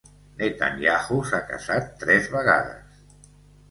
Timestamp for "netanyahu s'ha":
0.39-1.43